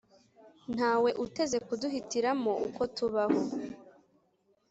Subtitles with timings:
[0.75, 3.39] ntawe uteze kuduhitiramo uko tubaho